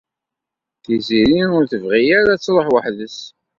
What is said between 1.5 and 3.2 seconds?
ur tebɣi ara ad tṛuḥ weḥd-s.